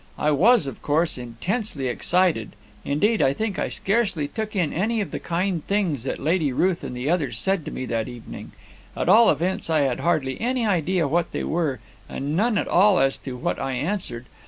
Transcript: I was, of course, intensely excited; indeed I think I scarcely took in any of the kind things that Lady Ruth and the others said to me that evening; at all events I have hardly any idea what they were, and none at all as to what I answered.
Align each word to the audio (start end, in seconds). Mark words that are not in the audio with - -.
I 0.17 0.31
was, 0.31 0.65
of 0.65 0.81
course, 0.81 1.15
intensely 1.19 1.85
excited; 1.87 2.53
indeed 2.83 3.21
I 3.21 3.33
think 3.33 3.59
I 3.59 3.69
scarcely 3.69 4.27
took 4.27 4.55
in 4.55 4.73
any 4.73 4.99
of 4.99 5.11
the 5.11 5.19
kind 5.19 5.63
things 5.67 6.01
that 6.05 6.17
Lady 6.19 6.51
Ruth 6.51 6.83
and 6.83 6.97
the 6.97 7.07
others 7.07 7.37
said 7.37 7.63
to 7.65 7.69
me 7.71 7.85
that 7.85 8.07
evening; 8.07 8.51
at 8.97 9.07
all 9.07 9.29
events 9.29 9.69
I 9.69 9.81
have 9.81 9.99
hardly 9.99 10.41
any 10.41 10.65
idea 10.65 11.07
what 11.07 11.31
they 11.33 11.43
were, 11.43 11.81
and 12.09 12.35
none 12.35 12.57
at 12.57 12.67
all 12.67 12.97
as 12.97 13.15
to 13.19 13.37
what 13.37 13.59
I 13.59 13.73
answered. 13.73 14.25